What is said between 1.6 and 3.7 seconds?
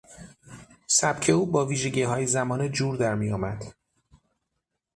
ویژگیهای زمانه جور در میآمد.